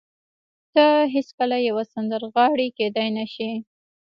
[0.73, 3.51] ته هېڅکله يوه سندرغاړې کېدای نه شې.